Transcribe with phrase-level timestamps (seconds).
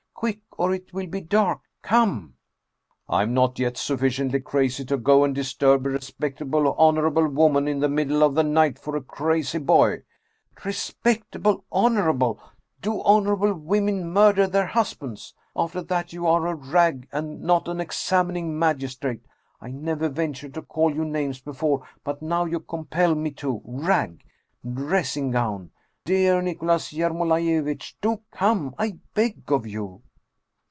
[0.21, 1.61] Quick, or it will be dark.
[1.81, 2.35] Come!""
[3.09, 7.67] I am not yet sufficiently crazy to go and disturb a re spectable honorable woman
[7.67, 10.03] in the middle of the night for a crazy boy!"
[10.61, 12.41] 173 Russian Mystery Stories" Respectable, honorable!
[12.83, 15.33] Do honorable women murder their husbands?
[15.55, 19.25] After that you are a rag, and not an examining magistrate!
[19.59, 23.59] I never ventured to call you names before, but now you compel me to.
[23.65, 24.23] Rag!
[24.71, 25.71] Dressing gown!
[26.05, 30.03] Dear Nicholas Yermolaiyevitch, do come, I beg of you